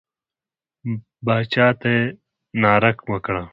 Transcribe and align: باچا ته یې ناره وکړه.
باچا 1.25 1.67
ته 1.79 1.89
یې 1.95 1.99
ناره 2.61 2.91
وکړه. 3.11 3.43